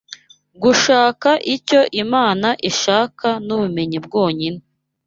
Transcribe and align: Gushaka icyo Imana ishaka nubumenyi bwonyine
Gushaka 0.63 1.29
icyo 1.55 1.81
Imana 2.03 2.49
ishaka 2.69 3.27
nubumenyi 3.45 3.97
bwonyine 4.05 4.61